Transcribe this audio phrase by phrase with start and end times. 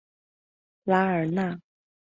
[0.83, 1.59] 拉尔纳。